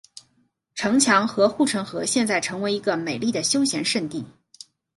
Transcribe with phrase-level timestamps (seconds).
[0.73, 4.25] 城墙和护城河现在成为一个美丽的休闲胜地。